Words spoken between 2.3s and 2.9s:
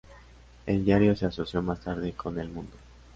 "El Mundo".